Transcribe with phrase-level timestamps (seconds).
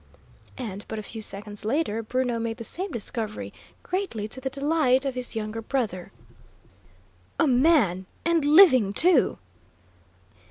[0.57, 3.53] And but a few seconds later, Bruno made the same discovery,
[3.83, 6.11] greatly to the delight of his younger brother.
[7.39, 8.07] "A man!
[8.25, 9.37] And living, too!"